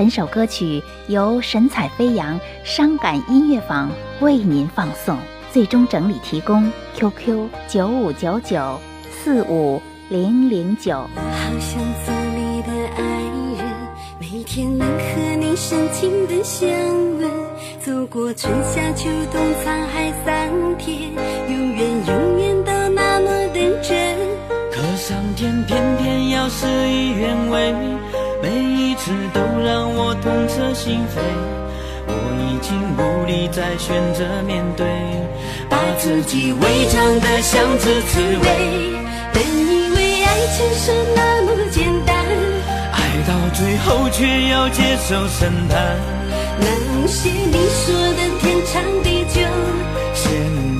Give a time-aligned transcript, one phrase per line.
[0.00, 5.14] 本首歌曲由神采飞扬伤感音乐坊为您放送，
[5.52, 9.78] 最终整理提供 QQ 九五九九四五
[10.08, 10.94] 零零九。
[10.94, 13.02] 好想做你的爱
[13.58, 13.70] 人，
[14.18, 16.70] 每天能和你深情的相
[17.18, 17.30] 吻，
[17.84, 21.12] 走过春夏秋冬沧海桑田，
[21.46, 24.16] 永远永远都那么认真。
[24.72, 27.74] 可上天偏偏要事与愿违。
[28.50, 31.22] 每一次都让我痛彻心扉，
[32.08, 34.84] 我已经无力再选择面对，
[35.68, 36.60] 把自己伪
[36.90, 38.46] 装得像只刺猬。
[39.32, 42.16] 本以为爱情是那么简单，
[42.90, 45.96] 爱到最后却要接受审判。
[46.58, 49.40] 那些你说的天长地久，
[50.12, 50.26] 现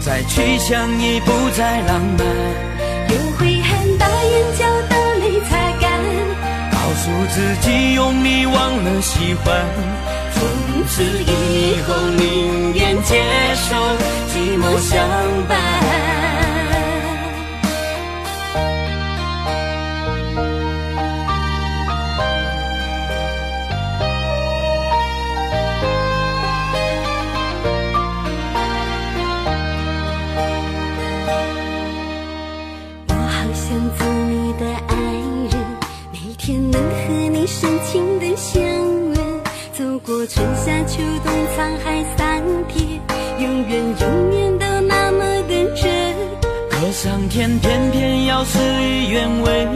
[0.00, 2.26] 在去想已不再浪漫，
[3.10, 3.59] 有悔
[7.50, 9.66] 自己用力忘了喜欢
[10.32, 13.20] 从此以后宁愿接
[13.56, 13.74] 受
[14.28, 15.08] 寂寞相
[15.48, 15.58] 伴
[33.08, 34.94] 我好想做你的爱
[35.50, 35.52] 人
[36.12, 37.19] 每天能和
[40.26, 43.00] 春夏秋冬，沧海桑田，
[43.38, 45.90] 永远永远都那么的真。
[46.68, 49.66] 可上天偏偏要事与愿违，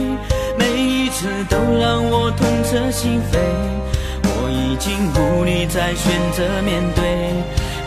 [0.58, 3.38] 每一次都让我痛彻心扉。
[4.22, 7.02] 我已经无力再选择面对，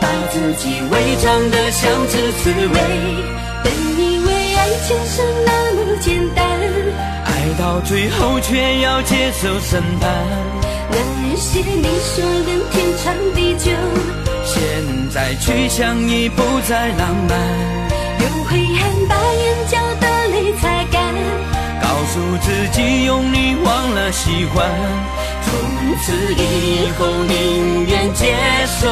[0.00, 2.74] 把自己伪装得像只刺猬。
[3.62, 6.44] 本以为爱情是那么简单，
[7.58, 10.08] 到最后却要接受审判。
[10.90, 13.72] 那些你说的天长地久，
[14.44, 17.36] 现在去想已不再浪漫。
[18.20, 21.14] 用悔恨把眼角的泪擦干，
[21.82, 24.70] 告诉自己用力忘了喜欢。
[25.44, 25.52] 从
[26.02, 28.36] 此以后宁愿接
[28.80, 28.88] 受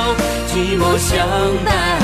[0.53, 1.27] 寂寞相
[1.65, 1.96] 伴。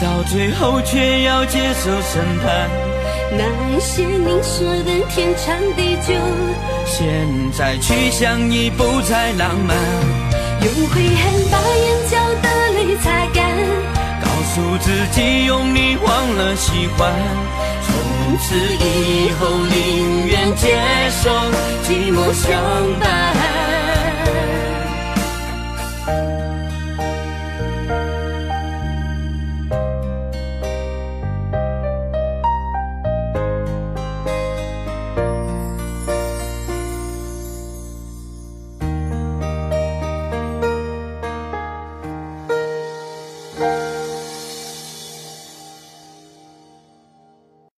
[0.00, 2.70] 到最后却要接受审判，
[3.32, 6.14] 那些你说的天长地久，
[6.86, 7.06] 现
[7.52, 9.76] 在去想已不再浪漫。
[10.62, 13.44] 用悔恨把眼角的泪擦干，
[14.22, 17.12] 告诉自己用力忘了喜欢。
[17.82, 20.78] 从此以后宁愿接
[21.22, 21.30] 受
[21.84, 22.58] 寂寞相
[23.00, 23.29] 伴。